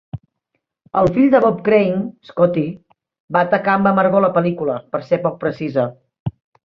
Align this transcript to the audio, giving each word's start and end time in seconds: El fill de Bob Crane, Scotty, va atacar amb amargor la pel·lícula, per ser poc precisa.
El 1.01 1.09
fill 1.17 1.27
de 1.33 1.41
Bob 1.43 1.59
Crane, 1.67 1.99
Scotty, 2.29 2.65
va 3.37 3.43
atacar 3.49 3.75
amb 3.75 3.91
amargor 3.91 4.25
la 4.25 4.33
pel·lícula, 4.39 4.79
per 4.97 5.03
ser 5.11 5.21
poc 5.27 5.39
precisa. 5.45 5.85